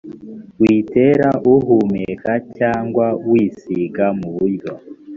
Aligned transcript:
witera 0.61 1.29
uhumeka 1.53 2.31
cyangwa 2.57 3.05
wisiga 3.31 4.05
mu 4.19 4.29
buryo 4.35 4.71